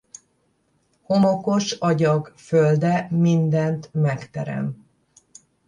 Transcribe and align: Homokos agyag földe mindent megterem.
Homokos 1.01 1.71
agyag 1.79 2.33
földe 2.37 3.07
mindent 3.11 3.89
megterem. 3.93 4.85